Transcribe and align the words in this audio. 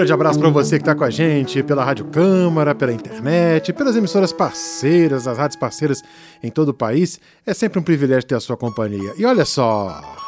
Grande 0.00 0.12
abraço 0.14 0.38
para 0.38 0.48
você 0.48 0.78
que 0.78 0.82
está 0.82 0.94
com 0.94 1.04
a 1.04 1.10
gente 1.10 1.62
pela 1.62 1.84
Rádio 1.84 2.06
Câmara, 2.06 2.74
pela 2.74 2.90
internet, 2.90 3.70
pelas 3.74 3.94
emissoras 3.96 4.32
parceiras, 4.32 5.26
as 5.26 5.36
rádios 5.36 5.60
parceiras 5.60 6.02
em 6.42 6.50
todo 6.50 6.70
o 6.70 6.74
país. 6.74 7.20
É 7.46 7.52
sempre 7.52 7.78
um 7.78 7.82
privilégio 7.82 8.26
ter 8.26 8.34
a 8.34 8.40
sua 8.40 8.56
companhia. 8.56 9.12
E 9.18 9.26
olha 9.26 9.44
só. 9.44 10.19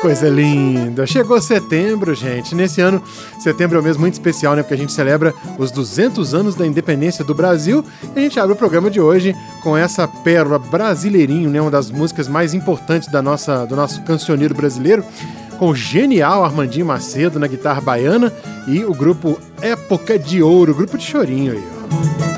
Coisa 0.00 0.28
linda! 0.28 1.06
Chegou 1.06 1.40
setembro, 1.40 2.14
gente. 2.14 2.54
Nesse 2.54 2.80
ano, 2.80 3.02
setembro 3.38 3.76
é 3.76 3.80
um 3.80 3.84
mês 3.84 3.96
muito 3.96 4.14
especial, 4.14 4.56
né? 4.56 4.62
Porque 4.62 4.74
a 4.74 4.76
gente 4.76 4.92
celebra 4.92 5.34
os 5.58 5.70
200 5.70 6.34
anos 6.34 6.54
da 6.54 6.66
independência 6.66 7.24
do 7.24 7.34
Brasil. 7.34 7.84
E 8.14 8.18
a 8.18 8.22
gente 8.22 8.40
abre 8.40 8.54
o 8.54 8.56
programa 8.56 8.90
de 8.90 9.00
hoje 9.00 9.36
com 9.62 9.76
essa 9.76 10.08
pérola 10.08 10.58
brasileirinho, 10.58 11.50
né? 11.50 11.60
Uma 11.60 11.70
das 11.70 11.90
músicas 11.90 12.28
mais 12.28 12.54
importantes 12.54 13.10
da 13.10 13.20
nossa, 13.20 13.66
do 13.66 13.76
nosso 13.76 14.02
cancioneiro 14.02 14.54
brasileiro. 14.54 15.04
Com 15.58 15.68
o 15.70 15.76
genial 15.76 16.44
Armandinho 16.44 16.86
Macedo 16.86 17.38
na 17.38 17.46
guitarra 17.46 17.80
baiana 17.80 18.32
e 18.66 18.84
o 18.84 18.94
grupo 18.94 19.38
Época 19.60 20.18
de 20.18 20.42
Ouro, 20.42 20.74
grupo 20.74 20.96
de 20.96 21.04
chorinho 21.04 21.52
aí, 21.52 21.64
ó. 22.26 22.29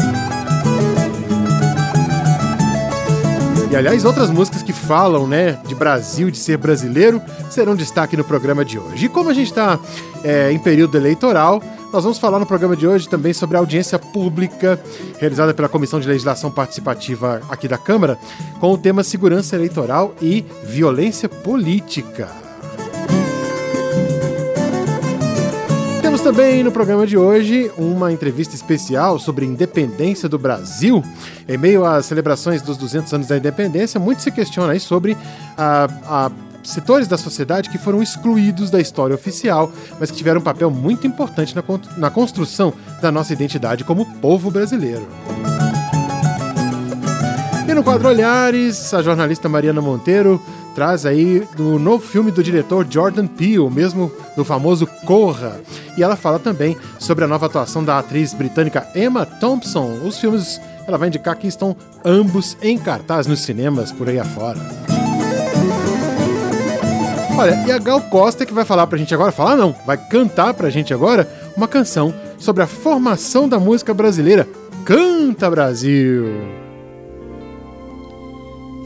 E 3.73 3.75
aliás, 3.77 4.05
outras 4.05 4.29
músicas 4.29 4.63
que 4.63 4.71
falam, 4.71 5.27
né, 5.27 5.59
de 5.67 5.75
Brasil, 5.75 6.31
de 6.31 6.37
ser 6.37 6.59
brasileiro, 6.59 7.23
serão 7.49 7.75
destaque 7.75 8.19
no 8.19 8.23
programa 8.23 8.67
de 8.67 8.79
hoje. 8.79 9.07
E 9.07 9.09
como 9.09 9.31
a 9.31 9.33
gente 9.33 9.47
está 9.47 9.81
é, 10.23 10.53
em 10.53 10.59
período 10.59 10.99
eleitoral, 10.99 11.63
nós 11.91 12.05
vamos 12.05 12.19
falar 12.19 12.39
no 12.39 12.45
programa 12.45 12.77
de 12.77 12.87
hoje 12.87 13.09
também 13.09 13.33
sobre 13.33 13.57
a 13.57 13.61
audiência 13.61 13.99
pública 13.99 14.79
realizada 15.19 15.55
pela 15.55 15.71
Comissão 15.71 15.99
de 15.99 16.07
Legislação 16.07 16.51
Participativa 16.51 17.41
aqui 17.49 17.67
da 17.67 17.79
Câmara, 17.79 18.19
com 18.61 18.75
o 18.75 18.77
tema 18.77 19.03
segurança 19.03 19.57
eleitoral 19.57 20.15
e 20.21 20.45
violência 20.65 21.27
política. 21.27 22.52
Temos 26.13 26.25
também 26.25 26.63
no 26.63 26.71
programa 26.71 27.07
de 27.07 27.17
hoje 27.17 27.73
uma 27.79 28.13
entrevista 28.13 28.55
especial 28.55 29.19
sobre 29.19 29.47
a 29.47 29.49
independência 29.49 30.29
do 30.29 30.39
Brasil. 30.39 31.03
Em 31.49 31.57
meio 31.57 31.87
às 31.87 32.05
celebrações 32.05 32.61
dos 32.61 32.77
200 32.77 33.15
anos 33.15 33.29
da 33.29 33.39
independência, 33.39 33.99
muito 33.99 34.21
se 34.21 34.31
questiona 34.31 34.79
sobre 34.79 35.17
a, 35.57 35.89
a 36.05 36.31
setores 36.63 37.09
da 37.09 37.17
sociedade 37.17 37.71
que 37.71 37.79
foram 37.79 38.03
excluídos 38.03 38.71
da 38.71 38.79
história 38.79 39.15
oficial, 39.15 39.73
mas 39.99 40.11
que 40.11 40.19
tiveram 40.19 40.39
um 40.39 40.45
papel 40.45 40.71
muito 40.71 41.07
importante 41.07 41.57
na, 41.57 41.65
na 41.97 42.11
construção 42.11 42.75
da 43.01 43.11
nossa 43.11 43.33
identidade 43.33 43.83
como 43.83 44.05
povo 44.21 44.51
brasileiro. 44.51 45.09
E 47.67 47.73
no 47.73 47.83
quadro 47.83 48.09
Olhares, 48.09 48.93
a 48.93 49.01
jornalista 49.01 49.49
Mariana 49.49 49.81
Monteiro 49.81 50.39
traz 50.75 51.07
aí 51.07 51.47
do 51.57 51.79
novo 51.79 52.05
filme 52.05 52.31
do 52.31 52.43
diretor 52.43 52.87
Jordan 52.89 53.27
Peele, 53.27 53.71
mesmo 53.71 54.11
do 54.37 54.45
famoso 54.45 54.87
Corra. 55.07 55.61
E 55.97 56.03
ela 56.03 56.17
fala 56.17 56.39
também 56.39 56.77
sobre 56.99 57.25
a 57.25 57.29
nova 57.29 57.47
atuação 57.47 57.85
da 57.85 57.99
atriz 57.99 58.35
britânica 58.35 58.87
Emma 58.95 59.25
Thompson. 59.25 60.01
Os 60.05 60.19
filmes 60.19 60.61
ela 60.87 60.99
vai 60.99 61.09
indicar 61.09 61.37
que 61.37 61.47
estão 61.47 61.77
ambos 62.05 62.57
em 62.61 62.77
cartaz 62.77 63.27
nos 63.27 63.41
cinemas 63.41 63.93
por 63.93 64.09
aí 64.09 64.19
afora. 64.19 64.59
Olha, 67.39 67.65
e 67.67 67.73
a 67.73 67.79
Gal 67.79 68.01
Costa 68.03 68.45
que 68.45 68.53
vai 68.53 68.65
falar 68.65 68.87
pra 68.87 68.99
gente 68.99 69.15
agora, 69.15 69.33
falar 69.33 69.57
não, 69.57 69.75
vai 69.87 69.97
cantar 69.97 70.53
pra 70.55 70.71
gente 70.71 70.93
agora 70.93 71.29
uma 71.57 71.67
canção 71.67 72.15
sobre 72.39 72.63
a 72.63 72.67
formação 72.67 73.49
da 73.49 73.59
música 73.59 73.95
brasileira. 73.95 74.47
Canta 74.85 75.51
Brasil! 75.51 76.62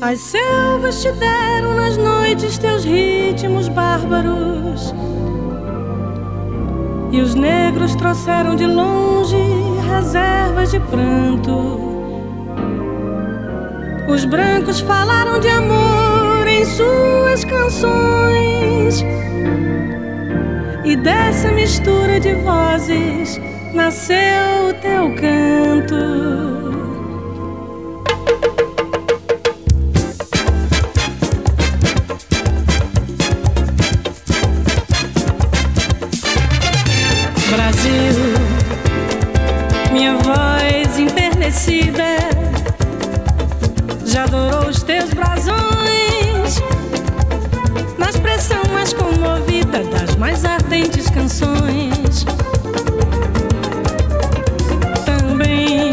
As 0.01 0.21
selvas 0.21 1.01
te 1.01 1.11
deram 1.13 1.75
nas 1.75 1.97
noites 1.97 2.59
teus 2.59 2.85
ritmos 2.85 3.69
bárbaros. 3.69 4.95
E 7.11 7.21
os 7.21 7.35
negros 7.35 7.95
trouxeram 7.95 8.57
de 8.57 8.67
longe 8.67 9.37
reservas 9.91 10.71
de 10.71 10.81
pranto. 10.81 11.81
Os 14.07 14.27
brancos 14.27 14.81
falaram 14.81 15.41
de 15.41 15.49
amor 15.49 16.47
em 16.47 16.65
suas 16.67 17.45
canções. 17.45 19.03
E 20.85 20.95
dessa 20.95 21.51
mistura 21.53 22.21
de 22.21 22.35
vozes 22.35 23.41
nasceu 23.73 24.75
teu 24.83 25.15
canto. 25.15 26.56
Já 44.05 44.25
adorou 44.25 44.69
os 44.69 44.83
teus 44.83 45.11
brasões 45.15 46.63
na 47.97 48.11
expressão 48.11 48.63
mais 48.75 48.93
comovida 48.93 49.83
das 49.85 50.17
mais 50.17 50.45
ardentes 50.45 51.09
canções. 51.09 52.27
Também 55.07 55.93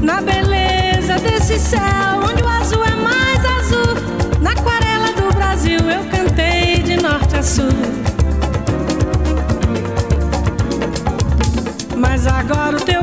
na 0.00 0.20
beleza 0.20 1.18
desse 1.18 1.58
céu 1.58 1.80
onde 2.22 2.42
o 2.42 2.48
azul 2.48 2.84
é 2.84 2.94
mais 2.94 3.44
azul, 3.58 4.40
na 4.40 4.52
aquarela 4.52 5.12
do 5.12 5.34
Brasil 5.34 5.80
eu 5.80 6.04
cantei 6.04 6.84
de 6.84 6.96
norte 6.96 7.36
a 7.36 7.42
sul. 7.42 7.68
Mas 11.96 12.28
agora 12.28 12.76
o 12.76 12.80
teu 12.80 12.93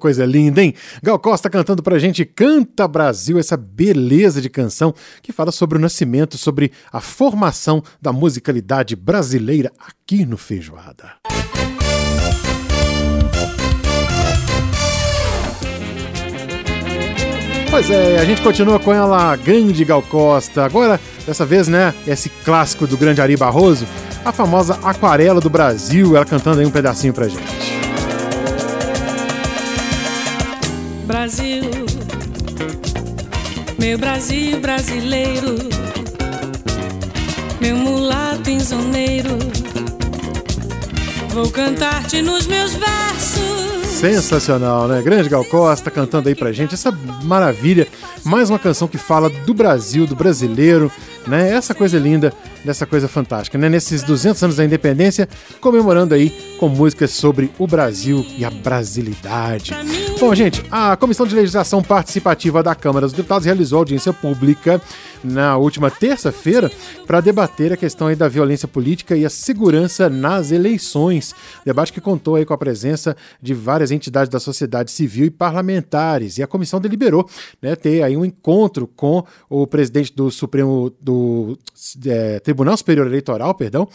coisa 0.00 0.26
linda, 0.26 0.60
hein? 0.62 0.74
Gal 1.02 1.18
Costa 1.18 1.48
cantando 1.48 1.82
pra 1.82 1.98
gente 1.98 2.24
Canta 2.24 2.88
Brasil, 2.88 3.38
essa 3.38 3.56
beleza 3.56 4.40
de 4.40 4.50
canção 4.50 4.92
que 5.22 5.30
fala 5.30 5.52
sobre 5.52 5.78
o 5.78 5.80
nascimento, 5.80 6.36
sobre 6.36 6.72
a 6.92 7.00
formação 7.00 7.82
da 8.02 8.12
musicalidade 8.12 8.96
brasileira 8.96 9.70
aqui 9.78 10.26
no 10.26 10.36
Feijoada. 10.36 11.12
Pois 17.70 17.88
é, 17.88 18.18
a 18.18 18.24
gente 18.24 18.42
continua 18.42 18.80
com 18.80 18.92
ela, 18.92 19.36
grande 19.36 19.84
Gal 19.84 20.02
Costa. 20.02 20.64
Agora, 20.64 20.98
dessa 21.24 21.46
vez, 21.46 21.68
né, 21.68 21.94
esse 22.04 22.28
clássico 22.28 22.84
do 22.84 22.96
grande 22.96 23.20
Ari 23.20 23.36
Barroso, 23.36 23.86
a 24.24 24.32
famosa 24.32 24.74
Aquarela 24.82 25.40
do 25.40 25.48
Brasil, 25.48 26.16
ela 26.16 26.26
cantando 26.26 26.60
aí 26.60 26.66
um 26.66 26.70
pedacinho 26.70 27.12
pra 27.12 27.28
gente. 27.28 27.79
Brasil, 31.10 31.64
meu 33.80 33.98
Brasil 33.98 34.60
brasileiro, 34.60 35.56
meu 37.60 37.76
mulato 37.76 38.48
insoneiro, 38.48 39.36
vou 41.30 41.50
cantar-te 41.50 42.22
nos 42.22 42.46
meus 42.46 42.74
versos 42.74 43.50
Sensacional, 44.00 44.88
né? 44.88 45.02
Grande 45.02 45.28
Gal 45.28 45.44
Costa 45.44 45.90
cantando 45.90 46.30
aí 46.30 46.34
pra 46.34 46.52
gente 46.52 46.72
essa 46.72 46.90
maravilha. 47.22 47.86
Mais 48.24 48.48
uma 48.48 48.58
canção 48.58 48.88
que 48.88 48.96
fala 48.96 49.28
do 49.28 49.52
Brasil, 49.52 50.06
do 50.06 50.16
brasileiro, 50.16 50.90
né? 51.26 51.52
Essa 51.52 51.74
coisa 51.74 51.98
linda, 51.98 52.32
dessa 52.64 52.86
coisa 52.86 53.08
fantástica, 53.08 53.58
né? 53.58 53.68
Nesses 53.68 54.02
200 54.02 54.42
anos 54.42 54.56
da 54.56 54.64
independência, 54.64 55.28
comemorando 55.60 56.14
aí 56.14 56.30
com 56.58 56.70
músicas 56.70 57.10
sobre 57.10 57.50
o 57.58 57.66
Brasil 57.66 58.24
e 58.38 58.42
a 58.42 58.48
brasilidade. 58.48 59.74
Bom, 60.20 60.34
gente, 60.34 60.62
a 60.70 60.98
Comissão 60.98 61.26
de 61.26 61.34
Legislação 61.34 61.82
Participativa 61.82 62.62
da 62.62 62.74
Câmara 62.74 63.06
dos 63.06 63.14
Deputados 63.14 63.46
realizou 63.46 63.78
audiência 63.78 64.12
pública 64.12 64.78
na 65.22 65.56
última 65.56 65.90
terça-feira 65.90 66.70
para 67.06 67.20
debater 67.20 67.72
a 67.72 67.76
questão 67.76 68.06
aí 68.06 68.16
da 68.16 68.28
violência 68.28 68.66
política 68.66 69.16
e 69.16 69.24
a 69.24 69.30
segurança 69.30 70.08
nas 70.08 70.50
eleições. 70.50 71.34
Debate 71.64 71.92
que 71.92 72.00
contou 72.00 72.36
aí 72.36 72.44
com 72.44 72.54
a 72.54 72.58
presença 72.58 73.16
de 73.40 73.54
várias 73.54 73.90
entidades 73.90 74.28
da 74.28 74.40
sociedade 74.40 74.90
civil 74.90 75.26
e 75.26 75.30
parlamentares. 75.30 76.38
E 76.38 76.42
a 76.42 76.46
comissão 76.46 76.80
deliberou 76.80 77.28
né, 77.60 77.76
ter 77.76 78.02
aí 78.02 78.16
um 78.16 78.24
encontro 78.24 78.86
com 78.86 79.24
o 79.48 79.66
presidente 79.66 80.14
do 80.14 80.30
Supremo 80.30 80.92
do 81.00 81.58
é, 82.06 82.40
Tribunal 82.40 82.76
Superior 82.76 83.06
Eleitoral, 83.06 83.54
perdão, 83.54 83.88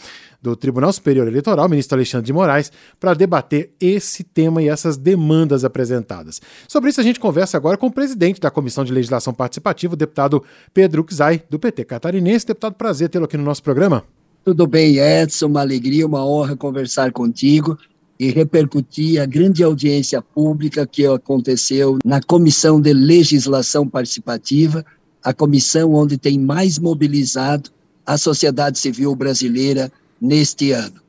do 0.46 0.54
Tribunal 0.54 0.92
Superior 0.92 1.26
Eleitoral, 1.26 1.68
ministro 1.68 1.96
Alexandre 1.96 2.26
de 2.26 2.32
Moraes, 2.32 2.70
para 3.00 3.14
debater 3.14 3.72
esse 3.80 4.22
tema 4.22 4.62
e 4.62 4.68
essas 4.68 4.96
demandas 4.96 5.64
apresentadas. 5.64 6.40
Sobre 6.68 6.90
isso, 6.90 7.00
a 7.00 7.04
gente 7.04 7.18
conversa 7.18 7.56
agora 7.56 7.76
com 7.76 7.88
o 7.88 7.92
presidente 7.92 8.40
da 8.40 8.50
Comissão 8.50 8.84
de 8.84 8.92
Legislação 8.92 9.34
Participativa, 9.34 9.94
o 9.94 9.96
deputado 9.96 10.44
Pedro 10.72 11.02
Xay, 11.16 11.42
do 11.48 11.58
PT 11.58 11.84
Catarinense. 11.84 12.46
Deputado, 12.46 12.74
prazer 12.74 13.08
tê-lo 13.08 13.24
aqui 13.24 13.36
no 13.36 13.44
nosso 13.44 13.62
programa. 13.62 14.04
Tudo 14.44 14.66
bem, 14.66 14.98
Edson, 14.98 15.46
uma 15.46 15.60
alegria, 15.60 16.06
uma 16.06 16.24
honra 16.24 16.56
conversar 16.56 17.10
contigo 17.10 17.76
e 18.18 18.30
repercutir 18.30 19.20
a 19.20 19.26
grande 19.26 19.62
audiência 19.62 20.22
pública 20.22 20.86
que 20.86 21.06
aconteceu 21.06 21.98
na 22.04 22.20
Comissão 22.22 22.80
de 22.80 22.92
Legislação 22.92 23.88
Participativa, 23.88 24.84
a 25.22 25.34
comissão 25.34 25.92
onde 25.94 26.16
tem 26.16 26.38
mais 26.38 26.78
mobilizado 26.78 27.70
a 28.06 28.16
sociedade 28.16 28.78
civil 28.78 29.14
brasileira 29.16 29.90
neste 30.20 30.70
ano. 30.70 31.00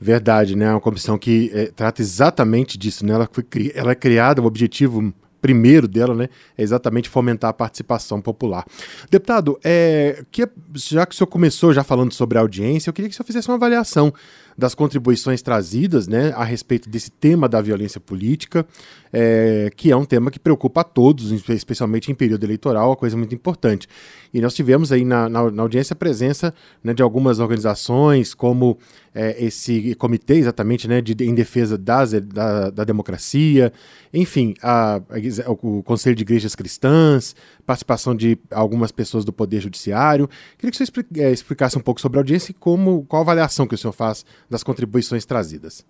Verdade, 0.00 0.56
né? 0.56 0.66
É 0.66 0.70
uma 0.70 0.80
comissão 0.80 1.16
que 1.16 1.50
é, 1.54 1.66
trata 1.66 2.02
exatamente 2.02 2.76
disso, 2.76 3.04
né? 3.06 3.12
Ela, 3.12 3.28
foi, 3.30 3.44
ela 3.74 3.92
é 3.92 3.94
criada, 3.94 4.40
o 4.42 4.46
objetivo 4.46 5.12
primeiro 5.44 5.86
dela, 5.86 6.14
né, 6.14 6.30
é 6.56 6.62
exatamente 6.62 7.06
fomentar 7.06 7.50
a 7.50 7.52
participação 7.52 8.18
popular. 8.18 8.64
Deputado, 9.10 9.60
é, 9.62 10.24
que, 10.32 10.48
já 10.72 11.04
que 11.04 11.14
o 11.14 11.18
senhor 11.18 11.26
começou 11.26 11.70
já 11.70 11.84
falando 11.84 12.14
sobre 12.14 12.38
a 12.38 12.40
audiência, 12.40 12.88
eu 12.88 12.94
queria 12.94 13.10
que 13.10 13.12
o 13.12 13.16
senhor 13.18 13.26
fizesse 13.26 13.48
uma 13.48 13.56
avaliação 13.56 14.10
das 14.56 14.74
contribuições 14.74 15.42
trazidas 15.42 16.06
né, 16.06 16.32
a 16.36 16.44
respeito 16.44 16.88
desse 16.88 17.10
tema 17.10 17.48
da 17.48 17.60
violência 17.60 18.00
política, 18.00 18.66
é, 19.12 19.70
que 19.76 19.90
é 19.90 19.96
um 19.96 20.04
tema 20.04 20.30
que 20.30 20.38
preocupa 20.38 20.80
a 20.80 20.84
todos, 20.84 21.30
especialmente 21.48 22.10
em 22.10 22.14
período 22.14 22.44
eleitoral, 22.44 22.90
uma 22.90 22.96
coisa 22.96 23.16
muito 23.16 23.34
importante. 23.34 23.88
E 24.32 24.40
nós 24.40 24.54
tivemos 24.54 24.90
aí 24.90 25.04
na, 25.04 25.28
na, 25.28 25.50
na 25.50 25.62
audiência 25.62 25.94
a 25.94 25.96
presença 25.96 26.52
né, 26.82 26.92
de 26.92 27.02
algumas 27.02 27.38
organizações, 27.38 28.34
como 28.34 28.76
é, 29.14 29.44
esse 29.44 29.94
comitê 29.94 30.34
exatamente 30.34 30.88
né, 30.88 31.00
de, 31.00 31.14
em 31.24 31.32
defesa 31.32 31.78
das, 31.78 32.12
da, 32.12 32.70
da 32.70 32.82
democracia, 32.82 33.72
enfim, 34.12 34.54
a, 34.60 34.96
a, 34.96 35.50
o 35.50 35.82
Conselho 35.84 36.16
de 36.16 36.22
Igrejas 36.22 36.56
Cristãs, 36.56 37.36
participação 37.64 38.14
de 38.14 38.36
algumas 38.50 38.90
pessoas 38.90 39.24
do 39.24 39.32
Poder 39.32 39.60
Judiciário. 39.60 40.28
Queria 40.58 40.72
que 40.72 40.82
o 40.82 40.86
senhor 40.86 41.06
é, 41.16 41.30
explicasse 41.30 41.78
um 41.78 41.80
pouco 41.80 42.00
sobre 42.00 42.18
a 42.18 42.20
audiência 42.20 42.50
e 42.50 42.54
como, 42.54 43.04
qual 43.04 43.22
a 43.22 43.24
avaliação 43.24 43.68
que 43.68 43.74
o 43.76 43.78
senhor 43.78 43.92
faz 43.92 44.24
das 44.54 44.62
contribuições 44.62 45.24
trazidas. 45.24 45.84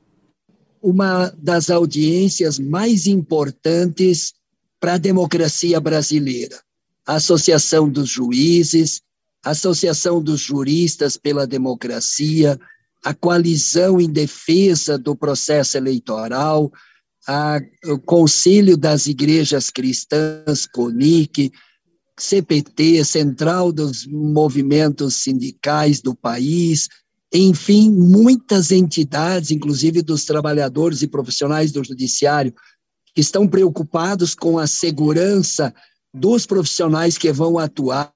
Uma 0.80 1.28
das 1.36 1.68
audiências 1.68 2.58
mais 2.58 3.06
importantes 3.06 4.32
para 4.80 4.94
a 4.94 4.98
democracia 4.98 5.78
brasileira. 5.78 6.58
A 7.06 7.16
Associação 7.16 7.86
dos 7.90 8.08
Juízes, 8.08 9.02
a 9.44 9.50
Associação 9.50 10.22
dos 10.22 10.40
Juristas 10.40 11.18
pela 11.18 11.46
Democracia, 11.46 12.58
a 13.04 13.12
Coalizão 13.12 14.00
em 14.00 14.10
Defesa 14.10 14.96
do 14.96 15.14
Processo 15.14 15.76
Eleitoral, 15.76 16.72
a, 17.28 17.60
o 17.84 17.98
Conselho 17.98 18.78
das 18.78 19.06
Igrejas 19.06 19.68
Cristãs, 19.68 20.64
CONIC, 20.64 21.52
CPT, 22.18 23.04
Central 23.04 23.70
dos 23.72 24.06
Movimentos 24.06 25.16
Sindicais 25.16 26.00
do 26.00 26.14
país, 26.14 26.88
enfim, 27.34 27.90
muitas 27.90 28.70
entidades, 28.70 29.50
inclusive 29.50 30.02
dos 30.02 30.24
trabalhadores 30.24 31.02
e 31.02 31.08
profissionais 31.08 31.72
do 31.72 31.82
judiciário, 31.82 32.54
que 33.12 33.20
estão 33.20 33.48
preocupados 33.48 34.36
com 34.36 34.56
a 34.56 34.68
segurança 34.68 35.74
dos 36.14 36.46
profissionais 36.46 37.18
que 37.18 37.32
vão 37.32 37.58
atuar 37.58 38.12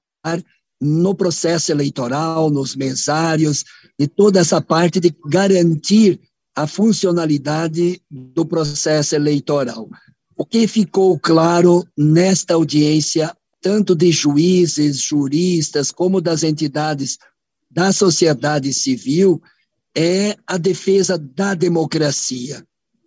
no 0.81 1.13
processo 1.13 1.69
eleitoral, 1.69 2.49
nos 2.49 2.77
mesários, 2.77 3.65
e 3.99 4.07
toda 4.07 4.39
essa 4.39 4.61
parte 4.61 5.01
de 5.01 5.13
garantir 5.25 6.21
a 6.55 6.65
funcionalidade 6.65 8.01
do 8.09 8.45
processo 8.45 9.15
eleitoral. 9.15 9.89
O 10.37 10.45
que 10.45 10.65
ficou 10.65 11.19
claro 11.19 11.85
nesta 11.97 12.53
audiência, 12.53 13.35
tanto 13.61 13.93
de 13.93 14.09
juízes, 14.13 15.01
juristas, 15.01 15.91
como 15.91 16.21
das 16.21 16.43
entidades 16.43 17.17
da 17.69 17.91
sociedade 17.93 18.73
civil, 18.73 19.41
é 19.95 20.35
a 20.47 20.57
defesa 20.57 21.17
da 21.17 21.53
democracia. 21.53 22.65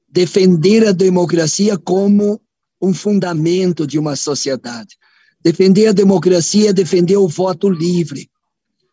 Defender 0.09 0.87
a 0.87 0.93
democracia 0.93 1.77
como 1.79 2.41
um 2.81 2.93
fundamento 2.93 3.87
de 3.87 3.99
uma 3.99 4.17
sociedade. 4.17 4.97
Defender 5.43 5.89
a 5.89 5.93
democracia 5.93 6.71
é 6.71 6.73
defender 6.73 7.17
o 7.17 7.29
voto 7.29 7.69
livre. 7.69 8.31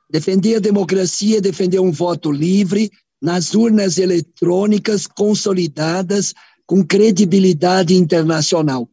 Defender 0.10 0.56
a 0.56 0.60
democracia 0.60 1.38
é 1.38 1.42
defender 1.42 1.80
um 1.80 1.92
voto 1.92 2.32
livre 2.32 2.90
nas 3.22 3.54
urnas 3.54 3.98
eletrônicas 3.98 5.06
consolidadas 5.06 6.34
com 6.66 6.84
credibilidade 6.84 7.94
internacional. 7.94 8.90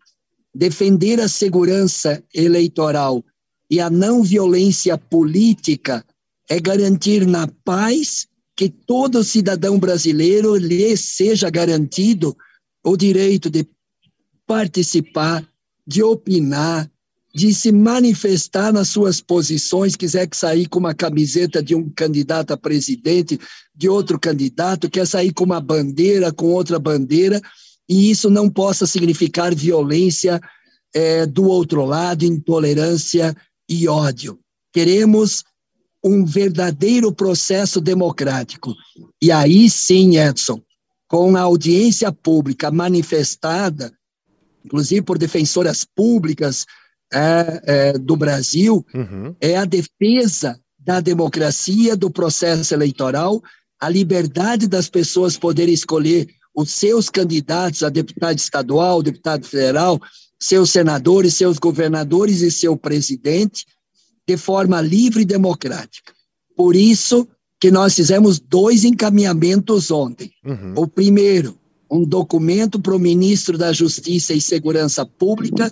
Defender 0.55 1.21
a 1.21 1.29
segurança 1.29 2.23
eleitoral 2.35 3.25
e 3.71 3.81
a 3.81 3.89
não 3.89 4.23
violência 4.23 4.99
política 4.99 6.05
é 6.49 6.61
garantir 6.61 7.27
na 7.27 7.49
paz 7.65 8.27
que 8.57 8.69
todo 8.69 9.23
cidadão 9.23 9.79
brasileiro 9.79 10.57
lhe 10.57 10.97
seja 10.97 11.51
garantido 11.51 12.37
o 12.83 12.97
direito 12.97 13.51
de 13.51 13.67
participar, 14.47 15.47
de 15.87 16.03
opinar, 16.03 16.91
de 17.35 17.53
se 17.53 17.71
manifestar 17.71 18.73
nas 18.73 18.89
suas 18.89 19.21
posições, 19.21 19.95
quiser 19.95 20.27
que 20.27 20.37
sair 20.37 20.67
com 20.69 20.79
uma 20.79 20.95
camiseta 20.95 21.63
de 21.63 21.75
um 21.75 21.91
candidato 21.91 22.53
a 22.53 22.57
presidente, 22.57 23.39
de 23.75 23.89
outro 23.91 24.19
candidato, 24.19 24.89
quer 24.89 25.07
sair 25.07 25.35
com 25.35 25.45
uma 25.45 25.61
bandeira, 25.61 26.33
com 26.33 26.47
outra 26.47 26.79
bandeira, 26.79 27.43
e 27.87 28.11
isso 28.11 28.31
não 28.31 28.49
possa 28.49 28.87
significar 28.87 29.55
violência 29.55 30.41
é, 30.95 31.27
do 31.27 31.45
outro 31.45 31.85
lado, 31.85 32.25
intolerância 32.25 33.37
e 33.69 33.87
ódio. 33.87 34.39
Queremos 34.73 35.45
um 36.07 36.25
verdadeiro 36.25 37.13
processo 37.13 37.81
democrático. 37.81 38.75
E 39.21 39.33
aí 39.33 39.69
sim, 39.69 40.19
Edson, 40.19 40.61
com 41.09 41.37
a 41.37 41.41
audiência 41.41 42.13
pública 42.13 42.71
manifestada, 42.71 43.93
inclusive 44.65 45.03
por 45.03 45.19
defensoras 45.19 45.85
públicas, 45.85 46.65
é, 47.13 47.63
é, 47.65 47.93
do 47.99 48.17
Brasil 48.17 48.85
uhum. 48.93 49.35
é 49.41 49.57
a 49.57 49.65
defesa 49.65 50.59
da 50.79 51.01
democracia, 51.01 51.97
do 51.97 52.11
processo 52.11 52.75
eleitoral, 52.75 53.41
a 53.81 53.89
liberdade 53.89 54.67
das 54.67 54.89
pessoas 54.89 55.37
poderem 55.37 55.75
escolher 55.75 56.29
os 56.55 56.71
seus 56.71 57.11
candidatos 57.11 57.83
a 57.83 57.89
deputado 57.89 58.39
estadual, 58.39 59.03
deputado 59.03 59.45
federal, 59.47 60.01
seus 60.41 60.71
senadores, 60.71 61.35
seus 61.35 61.59
governadores 61.59 62.41
e 62.41 62.51
seu 62.51 62.77
presidente 62.77 63.67
de 64.27 64.37
forma 64.37 64.81
livre 64.81 65.23
e 65.23 65.27
democrática. 65.27 66.13
Por 66.57 66.75
isso 66.75 67.29
que 67.61 67.71
nós 67.71 67.95
fizemos 67.95 68.39
dois 68.39 68.85
encaminhamentos 68.85 69.91
ontem. 69.91 70.33
Uhum. 70.45 70.75
O 70.77 70.87
primeiro, 70.87 71.57
um 71.91 72.05
documento 72.05 72.81
para 72.81 72.95
o 72.95 72.99
ministro 72.99 73.57
da 73.57 73.73
Justiça 73.73 74.35
e 74.35 74.41
Segurança 74.41 75.07
Pública 75.07 75.71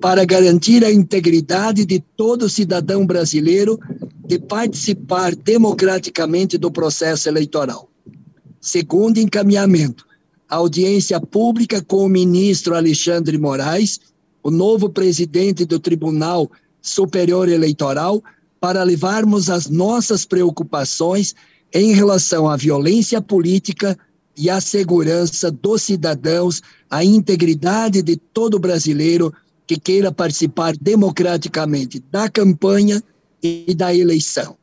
para 0.00 0.24
garantir 0.24 0.84
a 0.84 0.92
integridade 0.92 1.84
de 1.84 2.00
todo 2.16 2.48
cidadão 2.48 3.06
brasileiro 3.06 3.78
de 4.26 4.38
participar 4.38 5.34
democraticamente 5.34 6.58
do 6.58 6.70
processo 6.70 7.28
eleitoral. 7.28 7.88
Segundo 8.60 9.18
encaminhamento, 9.18 10.06
audiência 10.48 11.20
pública 11.20 11.82
com 11.82 12.04
o 12.04 12.08
ministro 12.08 12.74
Alexandre 12.74 13.38
Moraes, 13.38 14.00
o 14.42 14.50
novo 14.50 14.88
presidente 14.90 15.64
do 15.64 15.78
Tribunal 15.78 16.50
Superior 16.84 17.48
Eleitoral, 17.48 18.22
para 18.60 18.82
levarmos 18.82 19.48
as 19.48 19.70
nossas 19.70 20.26
preocupações 20.26 21.34
em 21.72 21.94
relação 21.94 22.48
à 22.48 22.56
violência 22.56 23.22
política 23.22 23.98
e 24.36 24.50
à 24.50 24.60
segurança 24.60 25.50
dos 25.50 25.82
cidadãos, 25.82 26.60
à 26.90 27.02
integridade 27.02 28.02
de 28.02 28.16
todo 28.16 28.58
brasileiro 28.58 29.32
que 29.66 29.80
queira 29.80 30.12
participar 30.12 30.76
democraticamente 30.76 32.04
da 32.10 32.28
campanha 32.28 33.02
e 33.42 33.74
da 33.74 33.94
eleição. 33.94 34.56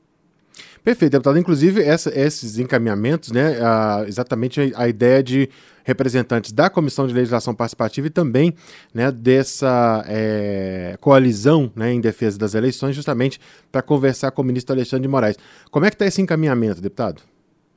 Perfeito, 0.84 1.12
deputado. 1.12 1.38
Inclusive, 1.38 1.82
essa, 1.82 2.10
esses 2.18 2.58
encaminhamentos, 2.58 3.32
né, 3.32 3.60
a, 3.62 4.04
exatamente 4.08 4.60
a, 4.60 4.84
a, 4.84 4.90
ideia 4.90 5.22
de 5.22 5.48
representantes 5.84 6.52
da 6.52 6.70
Comissão 6.72 7.06
de 7.08 7.14
Legislação 7.14 7.54
Participativa 7.54 8.08
e 8.08 8.10
também 8.10 8.54
né, 8.92 9.12
dessa 9.12 10.04
é, 10.08 10.98
coalizão 11.00 11.72
né, 11.76 11.94
em 11.94 12.02
defesa 12.02 12.38
das 12.38 12.56
eleições, 12.56 12.96
justamente 12.96 13.40
para 13.72 13.84
conversar 13.84 14.32
com 14.32 14.42
o 14.42 14.46
ministro 14.46 14.74
Alexandre 14.74 15.04
de 15.04 15.08
Moraes. 15.08 15.38
Como 15.70 15.86
é 15.86 15.90
que 15.90 15.96
está 15.96 16.06
esse 16.06 16.22
encaminhamento, 16.22 16.82
deputado? 16.82 17.22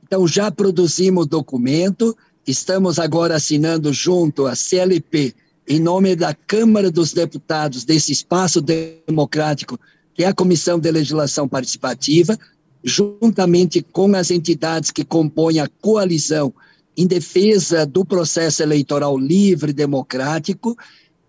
Então, 0.03 0.27
já 0.27 0.51
produzimos 0.51 1.25
o 1.25 1.29
documento, 1.29 2.17
estamos 2.45 2.97
agora 2.97 3.35
assinando 3.35 3.93
junto 3.93 4.47
à 4.47 4.55
CLP, 4.55 5.35
em 5.67 5.79
nome 5.79 6.15
da 6.15 6.33
Câmara 6.33 6.89
dos 6.89 7.13
Deputados, 7.13 7.85
desse 7.85 8.11
espaço 8.11 8.61
democrático, 8.61 9.79
que 10.13 10.23
é 10.23 10.27
a 10.27 10.33
Comissão 10.33 10.79
de 10.79 10.89
Legislação 10.89 11.47
Participativa, 11.47 12.37
juntamente 12.85 13.81
com 13.81 14.15
as 14.15 14.29
entidades 14.29 14.91
que 14.91 15.03
compõem 15.03 15.59
a 15.59 15.67
coalizão 15.81 16.53
em 16.95 17.07
defesa 17.07 17.83
do 17.83 18.05
processo 18.05 18.61
eleitoral 18.61 19.17
livre 19.17 19.71
e 19.71 19.73
democrático, 19.73 20.77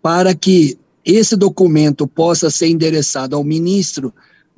para 0.02 0.34
que 0.34 0.78
esse 1.02 1.34
documento 1.34 2.06
possa 2.06 2.50
ser 2.50 2.68
endereçado 2.68 3.34
ao 3.34 3.42
ministro 3.42 4.12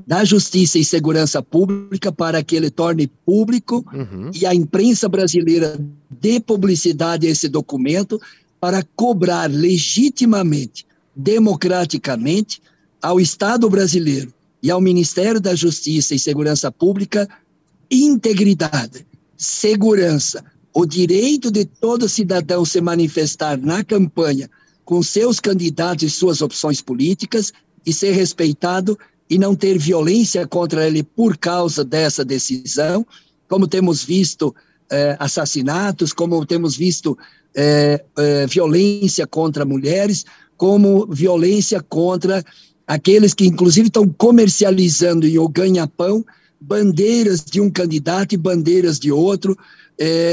da 0.05 0.25
Justiça 0.25 0.79
e 0.79 0.85
Segurança 0.85 1.41
Pública 1.41 2.11
para 2.11 2.43
que 2.43 2.57
ele 2.57 2.71
torne 2.71 3.07
público 3.07 3.85
uhum. 3.93 4.31
e 4.35 4.45
a 4.45 4.55
imprensa 4.55 5.09
brasileira 5.09 5.79
dê 6.11 6.41
publicidade 6.41 7.27
a 7.27 7.31
esse 7.31 7.49
documento 7.49 8.21
para 8.61 8.83
cobrar 8.97 9.49
legitimamente, 9.49 10.85
democraticamente, 11.15 12.61
ao 13.01 13.21
Estado 13.21 13.71
brasileiro 13.71 14.33
e 14.63 14.71
ao 14.71 14.81
Ministério 14.81 15.41
da 15.41 15.55
Justiça 15.55 16.15
e 16.15 16.19
Segurança 16.19 16.71
Pública 16.71 17.29
integridade, 17.91 19.07
segurança, 19.37 20.45
o 20.75 20.85
direito 20.85 21.51
de 21.51 21.65
todo 21.65 22.09
cidadão 22.09 22.65
se 22.65 22.81
manifestar 22.81 23.57
na 23.57 23.83
campanha 23.83 24.49
com 24.85 25.03
seus 25.03 25.41
candidatos 25.41 26.05
e 26.05 26.11
suas 26.11 26.43
opções 26.43 26.81
políticas 26.81 27.53
e 27.85 27.93
ser 27.93 28.13
respeitado 28.13 28.99
e 29.29 29.39
não 29.39 29.55
ter 29.55 29.79
violência 29.79 30.47
contra 30.47 30.87
ele 30.87 31.03
por 31.03 31.37
causa 31.37 31.85
dessa 31.85 32.25
decisão, 32.25 33.07
como 33.49 33.67
temos 33.67 34.03
visto 34.03 34.55
eh, 34.91 35.17
assassinatos, 35.19 36.13
como 36.13 36.45
temos 36.47 36.77
visto 36.77 37.19
eh, 37.55 38.03
eh, 38.17 38.47
violência 38.47 39.27
contra 39.27 39.65
mulheres, 39.65 40.25
como 40.57 41.07
violência 41.07 41.83
contra 41.83 42.45
aqueles 42.89 43.35
que, 43.35 43.47
inclusive, 43.47 43.87
estão 43.87 44.09
comercializando 44.09 45.27
em 45.27 45.39
o 45.39 45.47
ganha-pão 45.47 46.25
bandeiras 46.61 47.45
de 47.45 47.61
um 47.61 47.71
candidato 47.71 48.35
e 48.35 48.37
bandeiras 48.39 48.99
de 48.99 49.13
outro, 49.13 49.57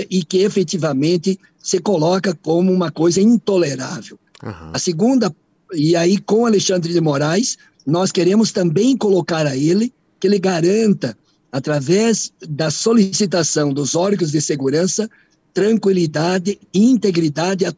e 0.09 0.23
que 0.23 0.39
efetivamente 0.39 1.39
se 1.61 1.79
coloca 1.79 2.33
como 2.33 2.71
uma 2.71 2.91
coisa 2.91 3.19
intolerável. 3.19 4.17
Uhum. 4.43 4.71
A 4.73 4.79
segunda, 4.79 5.35
e 5.73 5.95
aí 5.95 6.17
com 6.17 6.45
Alexandre 6.45 6.93
de 6.93 7.01
Moraes, 7.01 7.57
nós 7.85 8.11
queremos 8.11 8.51
também 8.51 8.95
colocar 8.95 9.45
a 9.45 9.55
ele 9.55 9.93
que 10.19 10.27
ele 10.27 10.39
garanta, 10.39 11.17
através 11.51 12.31
da 12.47 12.71
solicitação 12.71 13.73
dos 13.73 13.95
órgãos 13.95 14.31
de 14.31 14.41
segurança, 14.41 15.09
tranquilidade 15.53 16.59
e 16.73 16.89
integridade 16.89 17.65
a 17.65 17.73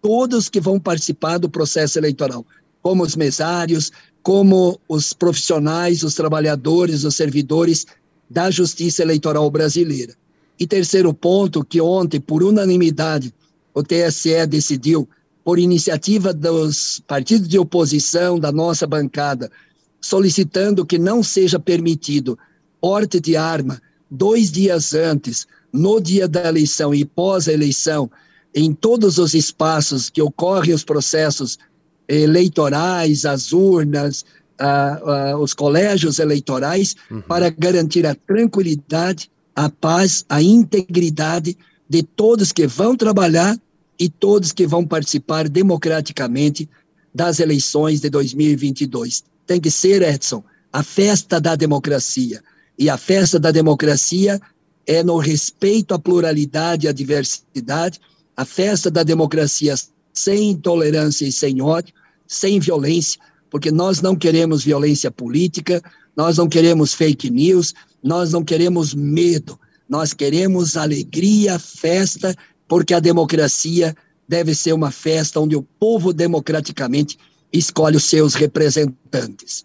todos 0.00 0.48
que 0.48 0.60
vão 0.60 0.78
participar 0.78 1.38
do 1.38 1.50
processo 1.50 1.98
eleitoral, 1.98 2.46
como 2.82 3.02
os 3.02 3.16
mesários, 3.16 3.90
como 4.22 4.80
os 4.88 5.12
profissionais, 5.12 6.02
os 6.02 6.14
trabalhadores, 6.14 7.04
os 7.04 7.14
servidores 7.14 7.86
da 8.28 8.50
justiça 8.50 9.02
eleitoral 9.02 9.50
brasileira. 9.50 10.14
E 10.58 10.66
terceiro 10.66 11.12
ponto, 11.12 11.64
que 11.64 11.80
ontem, 11.80 12.20
por 12.20 12.42
unanimidade, 12.42 13.32
o 13.74 13.82
TSE 13.82 14.46
decidiu 14.46 15.08
por 15.44 15.58
iniciativa 15.58 16.32
dos 16.32 17.00
partidos 17.06 17.48
de 17.48 17.58
oposição, 17.58 18.38
da 18.38 18.50
nossa 18.50 18.86
bancada, 18.86 19.50
solicitando 20.00 20.84
que 20.84 20.98
não 20.98 21.22
seja 21.22 21.58
permitido 21.58 22.38
porte 22.80 23.20
de 23.20 23.36
arma 23.36 23.80
dois 24.10 24.50
dias 24.50 24.94
antes, 24.94 25.46
no 25.72 26.00
dia 26.00 26.26
da 26.26 26.48
eleição 26.48 26.94
e 26.94 27.04
pós 27.04 27.48
a 27.48 27.52
eleição, 27.52 28.10
em 28.54 28.72
todos 28.72 29.18
os 29.18 29.34
espaços 29.34 30.08
que 30.08 30.22
ocorrem 30.22 30.74
os 30.74 30.84
processos 30.84 31.58
eleitorais, 32.08 33.24
as 33.24 33.52
urnas, 33.52 34.24
os 35.40 35.52
colégios 35.52 36.18
eleitorais, 36.18 36.96
uhum. 37.10 37.20
para 37.22 37.50
garantir 37.50 38.06
a 38.06 38.14
tranquilidade, 38.14 39.30
a 39.54 39.68
paz, 39.68 40.24
a 40.28 40.42
integridade 40.42 41.56
de 41.88 42.02
todos 42.02 42.52
que 42.52 42.66
vão 42.66 42.96
trabalhar 42.96 43.58
e 43.98 44.08
todos 44.08 44.52
que 44.52 44.66
vão 44.66 44.86
participar 44.86 45.48
democraticamente 45.48 46.68
das 47.14 47.40
eleições 47.40 48.00
de 48.00 48.10
2022. 48.10 49.24
Tem 49.46 49.60
que 49.60 49.70
ser, 49.70 50.02
Edson, 50.02 50.44
a 50.72 50.82
festa 50.82 51.40
da 51.40 51.54
democracia. 51.54 52.42
E 52.78 52.90
a 52.90 52.98
festa 52.98 53.38
da 53.38 53.50
democracia 53.50 54.38
é 54.86 55.02
no 55.02 55.16
respeito 55.16 55.94
à 55.94 55.98
pluralidade 55.98 56.86
e 56.86 56.88
à 56.88 56.92
diversidade, 56.92 57.98
a 58.36 58.44
festa 58.44 58.90
da 58.90 59.02
democracia 59.02 59.74
sem 60.16 60.50
intolerância 60.50 61.26
e 61.26 61.32
sem 61.32 61.60
ódio, 61.60 61.94
sem 62.26 62.58
violência, 62.58 63.20
porque 63.50 63.70
nós 63.70 64.00
não 64.00 64.16
queremos 64.16 64.64
violência 64.64 65.10
política, 65.10 65.82
nós 66.16 66.38
não 66.38 66.48
queremos 66.48 66.94
fake 66.94 67.30
news, 67.30 67.74
nós 68.02 68.32
não 68.32 68.42
queremos 68.42 68.94
medo, 68.94 69.58
nós 69.88 70.12
queremos 70.12 70.76
alegria, 70.76 71.58
festa 71.58 72.34
porque 72.66 72.94
a 72.94 73.00
democracia 73.00 73.94
deve 74.28 74.54
ser 74.54 74.72
uma 74.72 74.90
festa 74.90 75.38
onde 75.38 75.54
o 75.54 75.62
povo 75.62 76.12
democraticamente 76.12 77.16
escolhe 77.52 77.96
os 77.96 78.04
seus 78.04 78.34
representantes. 78.34 79.64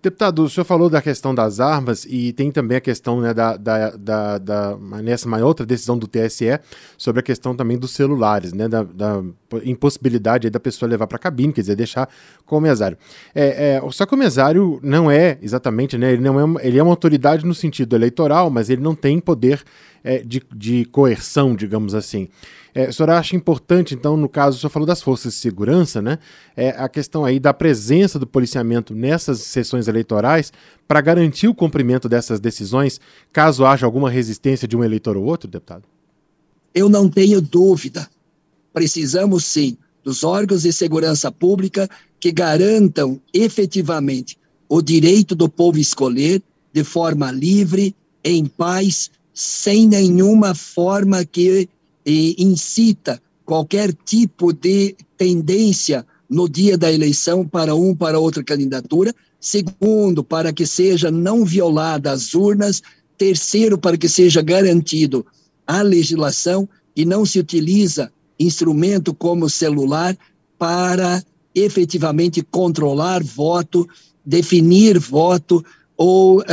Deputado, 0.00 0.44
o 0.44 0.48
senhor 0.48 0.64
falou 0.64 0.88
da 0.88 1.02
questão 1.02 1.34
das 1.34 1.58
armas 1.58 2.06
e 2.08 2.32
tem 2.32 2.52
também 2.52 2.76
a 2.76 2.80
questão 2.80 3.20
né, 3.20 3.34
da, 3.34 3.56
da, 3.56 3.90
da, 3.90 4.38
da, 4.38 4.76
nessa 5.02 5.26
uma 5.26 5.38
outra 5.38 5.66
decisão 5.66 5.98
do 5.98 6.06
TSE 6.06 6.60
sobre 6.96 7.18
a 7.18 7.22
questão 7.22 7.52
também 7.52 7.76
dos 7.76 7.90
celulares, 7.90 8.52
né, 8.52 8.68
da, 8.68 8.84
da 8.84 9.20
impossibilidade 9.64 10.50
da 10.50 10.60
pessoa 10.60 10.88
levar 10.88 11.08
para 11.08 11.16
a 11.16 11.18
cabine, 11.18 11.52
quer 11.52 11.62
dizer, 11.62 11.74
deixar 11.74 12.08
com 12.46 12.58
o 12.58 12.60
mesário. 12.60 12.96
É, 13.34 13.80
é, 13.82 13.90
só 13.90 14.06
que 14.06 14.14
o 14.14 14.18
mesário 14.18 14.78
não 14.84 15.10
é 15.10 15.36
exatamente, 15.42 15.98
né, 15.98 16.12
ele, 16.12 16.22
não 16.22 16.58
é, 16.58 16.66
ele 16.68 16.78
é 16.78 16.82
uma 16.82 16.92
autoridade 16.92 17.44
no 17.44 17.54
sentido 17.54 17.96
eleitoral, 17.96 18.50
mas 18.50 18.70
ele 18.70 18.80
não 18.80 18.94
tem 18.94 19.18
poder 19.18 19.64
é, 20.04 20.18
de, 20.18 20.40
de 20.54 20.84
coerção, 20.84 21.56
digamos 21.56 21.92
assim. 21.92 22.28
É, 22.74 22.88
o 22.88 22.92
senhor 22.92 23.10
acha 23.10 23.34
importante, 23.34 23.94
então, 23.94 24.16
no 24.16 24.28
caso, 24.28 24.56
o 24.56 24.60
senhor 24.60 24.70
falou 24.70 24.86
das 24.86 25.02
forças 25.02 25.34
de 25.34 25.40
segurança, 25.40 26.00
né? 26.02 26.18
É, 26.56 26.70
a 26.70 26.88
questão 26.88 27.24
aí 27.24 27.40
da 27.40 27.52
presença 27.54 28.18
do 28.18 28.26
policiamento 28.26 28.94
nessas 28.94 29.40
sessões 29.40 29.88
eleitorais 29.88 30.52
para 30.86 31.00
garantir 31.00 31.48
o 31.48 31.54
cumprimento 31.54 32.08
dessas 32.08 32.40
decisões, 32.40 33.00
caso 33.32 33.64
haja 33.64 33.86
alguma 33.86 34.10
resistência 34.10 34.68
de 34.68 34.76
um 34.76 34.84
eleitor 34.84 35.16
ou 35.16 35.24
outro, 35.24 35.48
deputado? 35.48 35.84
Eu 36.74 36.88
não 36.88 37.08
tenho 37.08 37.40
dúvida. 37.40 38.08
Precisamos 38.72 39.44
sim 39.44 39.76
dos 40.04 40.22
órgãos 40.22 40.62
de 40.62 40.72
segurança 40.72 41.30
pública 41.30 41.88
que 42.20 42.30
garantam 42.30 43.20
efetivamente 43.32 44.38
o 44.68 44.82
direito 44.82 45.34
do 45.34 45.48
povo 45.48 45.78
escolher 45.78 46.42
de 46.72 46.84
forma 46.84 47.30
livre, 47.32 47.94
em 48.22 48.44
paz, 48.44 49.10
sem 49.32 49.86
nenhuma 49.86 50.54
forma 50.54 51.24
que 51.24 51.68
e 52.08 52.34
incita 52.38 53.20
qualquer 53.44 53.92
tipo 53.92 54.50
de 54.50 54.96
tendência 55.18 56.06
no 56.28 56.48
dia 56.48 56.78
da 56.78 56.90
eleição 56.90 57.46
para 57.46 57.74
um 57.74 57.94
para 57.94 58.18
outra 58.18 58.42
candidatura. 58.42 59.14
Segundo, 59.38 60.24
para 60.24 60.50
que 60.50 60.66
seja 60.66 61.10
não 61.10 61.44
violada 61.44 62.10
as 62.10 62.34
urnas. 62.34 62.82
Terceiro, 63.18 63.76
para 63.76 63.98
que 63.98 64.08
seja 64.08 64.40
garantido 64.40 65.26
a 65.66 65.82
legislação 65.82 66.66
e 66.96 67.04
não 67.04 67.26
se 67.26 67.38
utiliza 67.38 68.10
instrumento 68.40 69.12
como 69.12 69.50
celular 69.50 70.16
para 70.58 71.22
efetivamente 71.54 72.40
controlar 72.40 73.22
voto, 73.22 73.86
definir 74.24 74.98
voto 74.98 75.62
ou 75.96 76.40
uh, 76.40 76.44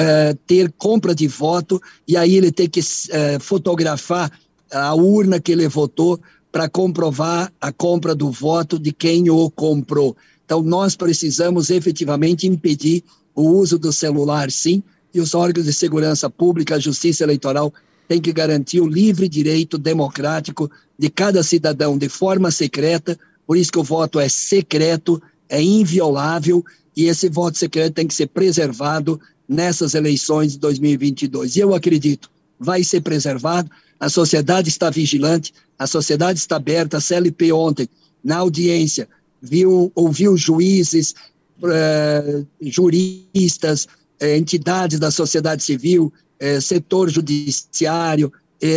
ter 0.45 0.73
compra 0.77 1.13
de 1.13 1.27
voto 1.27 1.79
e 2.07 2.17
aí 2.17 2.35
ele 2.35 2.51
tem 2.51 2.67
que 2.67 2.79
uh, 2.79 3.39
fotografar 3.39 4.31
a 4.71 4.93
urna 4.93 5.39
que 5.39 5.51
ele 5.51 5.67
votou 5.67 6.19
para 6.51 6.69
comprovar 6.69 7.51
a 7.59 7.71
compra 7.71 8.15
do 8.15 8.31
voto 8.31 8.79
de 8.79 8.93
quem 8.93 9.29
o 9.29 9.49
comprou. 9.49 10.15
Então, 10.45 10.61
nós 10.61 10.95
precisamos 10.95 11.69
efetivamente 11.69 12.47
impedir 12.47 13.03
o 13.35 13.49
uso 13.49 13.77
do 13.77 13.91
celular, 13.91 14.49
sim, 14.49 14.81
e 15.13 15.19
os 15.19 15.33
órgãos 15.33 15.65
de 15.65 15.73
segurança 15.73 16.29
pública, 16.29 16.75
a 16.75 16.79
justiça 16.79 17.23
eleitoral, 17.23 17.73
têm 18.07 18.21
que 18.21 18.31
garantir 18.31 18.79
o 18.79 18.87
livre 18.87 19.27
direito 19.27 19.77
democrático 19.77 20.69
de 20.97 21.09
cada 21.09 21.43
cidadão 21.43 21.97
de 21.97 22.07
forma 22.07 22.51
secreta, 22.51 23.17
por 23.45 23.57
isso 23.57 23.71
que 23.71 23.79
o 23.79 23.83
voto 23.83 24.19
é 24.19 24.29
secreto, 24.29 25.21
é 25.49 25.61
inviolável, 25.61 26.63
e 26.95 27.05
esse 27.05 27.27
voto 27.27 27.57
secreto 27.57 27.93
tem 27.95 28.07
que 28.07 28.13
ser 28.13 28.27
preservado 28.27 29.19
nessas 29.47 29.93
eleições 29.93 30.53
de 30.53 30.59
2022. 30.59 31.55
E 31.55 31.59
eu 31.59 31.73
acredito, 31.73 32.29
vai 32.59 32.83
ser 32.83 33.01
preservado, 33.01 33.69
a 33.99 34.09
sociedade 34.09 34.69
está 34.69 34.89
vigilante, 34.89 35.53
a 35.77 35.87
sociedade 35.87 36.39
está 36.39 36.57
aberta. 36.57 36.97
A 36.97 37.01
CLP 37.01 37.51
ontem, 37.51 37.87
na 38.23 38.37
audiência, 38.37 39.07
viu, 39.41 39.91
ouviu 39.95 40.35
juízes, 40.35 41.13
uh, 41.61 42.45
juristas, 42.61 43.85
uh, 44.21 44.25
entidades 44.37 44.99
da 44.99 45.11
sociedade 45.11 45.63
civil, 45.63 46.11
uh, 46.41 46.61
setor 46.61 47.09
judiciário, 47.09 48.31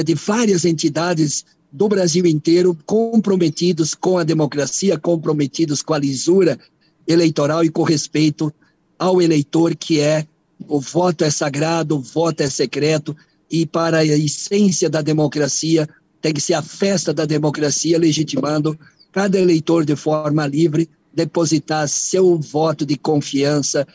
de 0.05 0.13
várias 0.15 0.65
entidades 0.67 1.47
do 1.73 1.89
Brasil 1.89 2.27
inteiro 2.27 2.77
comprometidos 2.85 3.95
com 3.95 4.19
a 4.19 4.25
democracia, 4.25 4.99
comprometidos 4.99 5.83
com 5.83 5.95
a 5.95 5.99
lisura 5.99 6.59
eleitoral 7.07 7.65
e 7.65 7.71
com 7.71 7.85
respeito 7.85 8.53
ao 8.99 9.23
eleitor, 9.23 9.75
que 9.77 10.01
é 10.01 10.27
o 10.67 10.81
voto 10.81 11.25
é 11.25 11.31
sagrado, 11.31 11.97
o 11.97 12.01
voto 12.01 12.43
é 12.43 12.51
secreto, 12.51 13.17
e 13.51 13.67
para 13.67 13.99
a 13.99 14.05
essência 14.05 14.91
da 14.91 15.01
democracia, 15.01 15.89
tem 16.21 16.33
que 16.33 16.41
ser 16.41 16.55
a 16.55 16.63
festa 16.63 17.15
da 17.15 17.25
democracia, 17.25 17.99
legitimando 17.99 18.79
cada 19.13 19.39
eleitor 19.39 19.85
de 19.85 19.97
forma 19.97 20.47
livre 20.47 20.89
depositar 21.13 21.89
seu 21.89 22.39
voto 22.39 22.85
de 22.85 22.97
confiança, 22.97 23.87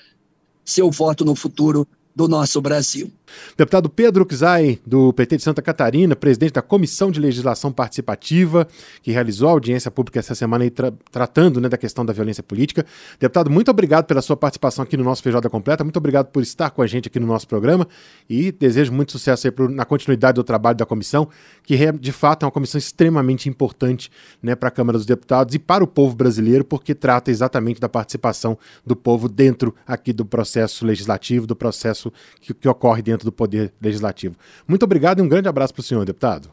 seu 0.65 0.89
voto 0.89 1.23
no 1.23 1.35
futuro 1.35 1.87
do 2.15 2.27
nosso 2.27 2.61
Brasil. 2.61 3.11
Deputado 3.57 3.89
Pedro 3.89 4.25
Czai, 4.25 4.79
do 4.85 5.13
PT 5.13 5.37
de 5.37 5.43
Santa 5.43 5.61
Catarina, 5.61 6.15
presidente 6.15 6.53
da 6.53 6.61
Comissão 6.61 7.11
de 7.11 7.19
Legislação 7.19 7.71
Participativa, 7.71 8.67
que 9.01 9.11
realizou 9.11 9.49
a 9.49 9.51
audiência 9.51 9.91
pública 9.91 10.19
essa 10.19 10.35
semana 10.35 10.69
tra 10.71 10.93
tratando 11.11 11.61
né, 11.61 11.69
da 11.69 11.77
questão 11.77 12.05
da 12.05 12.11
violência 12.13 12.43
política. 12.43 12.85
Deputado, 13.19 13.49
muito 13.49 13.69
obrigado 13.69 14.05
pela 14.05 14.21
sua 14.21 14.35
participação 14.35 14.83
aqui 14.83 14.97
no 14.97 15.03
nosso 15.03 15.21
Feijoada 15.21 15.49
Completa, 15.49 15.83
muito 15.83 15.97
obrigado 15.97 16.27
por 16.27 16.41
estar 16.43 16.69
com 16.71 16.81
a 16.81 16.87
gente 16.87 17.07
aqui 17.07 17.19
no 17.19 17.27
nosso 17.27 17.47
programa 17.47 17.87
e 18.29 18.51
desejo 18.51 18.91
muito 18.91 19.11
sucesso 19.11 19.51
pro, 19.51 19.69
na 19.69 19.85
continuidade 19.85 20.35
do 20.35 20.43
trabalho 20.43 20.77
da 20.77 20.85
comissão, 20.85 21.27
que 21.63 21.91
de 21.93 22.11
fato 22.11 22.43
é 22.43 22.45
uma 22.45 22.51
comissão 22.51 22.77
extremamente 22.77 23.49
importante 23.49 24.11
né, 24.41 24.55
para 24.55 24.69
a 24.69 24.71
Câmara 24.71 24.97
dos 24.97 25.05
Deputados 25.05 25.53
e 25.55 25.59
para 25.59 25.83
o 25.83 25.87
povo 25.87 26.15
brasileiro, 26.15 26.63
porque 26.63 26.93
trata 26.93 27.31
exatamente 27.31 27.79
da 27.79 27.89
participação 27.89 28.57
do 28.85 28.95
povo 28.95 29.27
dentro 29.29 29.73
aqui 29.85 30.13
do 30.13 30.25
processo 30.25 30.85
legislativo, 30.85 31.47
do 31.47 31.55
processo 31.55 32.11
que, 32.41 32.53
que 32.53 32.67
ocorre 32.67 33.01
dentro 33.01 33.22
do 33.23 33.31
Poder 33.31 33.73
Legislativo. 33.81 34.35
Muito 34.67 34.83
obrigado 34.83 35.19
e 35.19 35.21
um 35.21 35.27
grande 35.27 35.47
abraço 35.47 35.73
para 35.73 35.81
o 35.81 35.83
senhor, 35.83 36.05
deputado. 36.05 36.49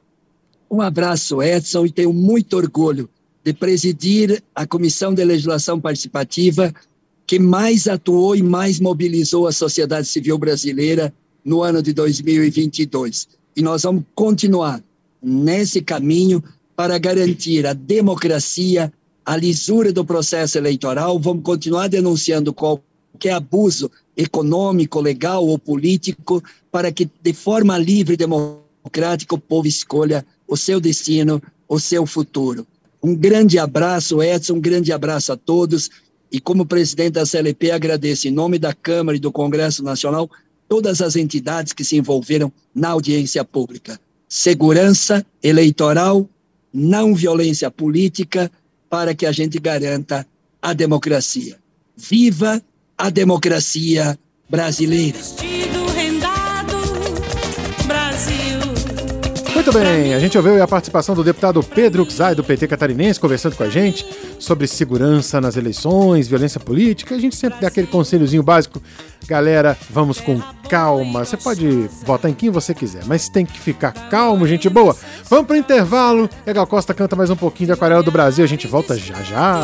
Um 0.70 0.80
abraço, 0.80 1.42
Edson, 1.42 1.86
e 1.86 1.90
tenho 1.90 2.12
muito 2.12 2.56
orgulho 2.56 3.08
de 3.42 3.52
presidir 3.52 4.42
a 4.54 4.66
Comissão 4.66 5.12
de 5.12 5.24
Legislação 5.24 5.80
Participativa 5.80 6.72
que 7.26 7.38
mais 7.38 7.86
atuou 7.86 8.34
e 8.34 8.42
mais 8.42 8.80
mobilizou 8.80 9.46
a 9.46 9.52
sociedade 9.52 10.08
civil 10.08 10.36
brasileira 10.36 11.14
no 11.44 11.62
ano 11.62 11.80
de 11.80 11.92
2022. 11.92 13.28
E 13.56 13.62
nós 13.62 13.84
vamos 13.84 14.02
continuar 14.16 14.82
nesse 15.22 15.80
caminho 15.80 16.42
para 16.74 16.98
garantir 16.98 17.66
a 17.66 17.72
democracia, 17.72 18.92
a 19.24 19.36
lisura 19.36 19.92
do 19.92 20.04
processo 20.04 20.58
eleitoral. 20.58 21.20
Vamos 21.20 21.44
continuar 21.44 21.88
denunciando 21.88 22.52
qualquer 23.20 23.32
abuso 23.32 23.90
econômico, 24.16 25.00
legal 25.00 25.46
ou 25.46 25.58
político, 25.58 26.42
para 26.72 26.90
que 26.90 27.08
de 27.22 27.32
forma 27.34 27.76
livre 27.76 28.14
e 28.14 28.16
democrática 28.16 29.34
o 29.34 29.38
povo 29.38 29.68
escolha 29.68 30.24
o 30.48 30.56
seu 30.56 30.80
destino, 30.80 31.42
o 31.68 31.78
seu 31.78 32.06
futuro. 32.06 32.66
Um 33.02 33.14
grande 33.14 33.58
abraço, 33.58 34.22
Edson, 34.22 34.54
um 34.54 34.60
grande 34.60 34.92
abraço 34.92 35.32
a 35.32 35.36
todos. 35.36 35.90
E 36.32 36.40
como 36.40 36.64
presidente 36.64 37.12
da 37.12 37.26
CLP, 37.26 37.70
agradeço 37.70 38.26
em 38.26 38.30
nome 38.30 38.58
da 38.58 38.72
Câmara 38.72 39.16
e 39.16 39.20
do 39.20 39.30
Congresso 39.30 39.82
Nacional 39.82 40.30
todas 40.68 41.02
as 41.02 41.16
entidades 41.16 41.72
que 41.72 41.84
se 41.84 41.96
envolveram 41.96 42.52
na 42.74 42.90
audiência 42.90 43.44
pública. 43.44 44.00
Segurança 44.28 45.26
eleitoral, 45.42 46.28
não 46.72 47.14
violência 47.14 47.70
política, 47.70 48.50
para 48.88 49.14
que 49.14 49.26
a 49.26 49.32
gente 49.32 49.58
garanta 49.58 50.26
a 50.62 50.72
democracia. 50.72 51.58
Viva 51.96 52.62
a 53.00 53.08
democracia 53.08 54.18
brasileira. 54.48 55.18
Muito 59.54 59.72
bem, 59.72 60.14
a 60.14 60.18
gente 60.18 60.36
ouviu 60.36 60.62
a 60.62 60.68
participação 60.68 61.14
do 61.14 61.24
deputado 61.24 61.62
Pedro 61.62 62.06
Czai, 62.10 62.34
do 62.34 62.44
PT 62.44 62.66
catarinense, 62.68 63.20
conversando 63.20 63.56
com 63.56 63.62
a 63.62 63.68
gente 63.68 64.06
sobre 64.38 64.66
segurança 64.66 65.40
nas 65.40 65.56
eleições, 65.56 66.28
violência 66.28 66.60
política. 66.60 67.14
A 67.14 67.18
gente 67.18 67.36
sempre 67.36 67.60
dá 67.60 67.68
aquele 67.68 67.86
conselhozinho 67.86 68.42
básico. 68.42 68.82
Galera, 69.26 69.76
vamos 69.90 70.20
com 70.20 70.40
calma. 70.68 71.24
Você 71.24 71.36
pode 71.36 71.88
votar 72.04 72.30
em 72.30 72.34
quem 72.34 72.50
você 72.50 72.74
quiser, 72.74 73.04
mas 73.06 73.28
tem 73.28 73.44
que 73.44 73.58
ficar 73.58 73.92
calmo, 74.08 74.46
gente 74.46 74.68
boa. 74.68 74.96
Vamos 75.28 75.46
pro 75.46 75.56
intervalo. 75.56 76.28
E 76.46 76.50
a 76.50 76.52
Gal 76.52 76.66
Costa 76.66 76.94
canta 76.94 77.16
mais 77.16 77.30
um 77.30 77.36
pouquinho 77.36 77.68
de 77.68 77.72
Aquarela 77.72 78.02
do 78.02 78.10
Brasil. 78.10 78.44
A 78.44 78.48
gente 78.48 78.66
volta 78.66 78.96
já 78.96 79.22
já. 79.22 79.62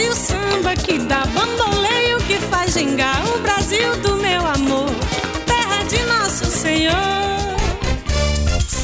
O 0.00 0.14
samba 0.14 0.74
que 0.74 0.96
dá 0.96 1.26
bamboleio 1.26 2.18
que 2.26 2.36
faz 2.36 2.72
gingar 2.72 3.20
o 3.34 3.40
Brasil 3.40 3.96
do 3.96 4.16
meu 4.16 4.46
amor, 4.46 4.90
terra 5.44 5.82
de 5.84 6.00
nosso 6.04 6.46
Senhor. 6.46 6.94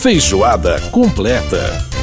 Feijoada 0.03 0.81
completa. 0.91 1.95